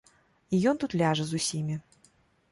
І 0.57 0.61
ён 0.69 0.79
тут 0.83 0.95
ляжа 1.01 1.25
з 1.31 1.39
усімі. 1.41 1.75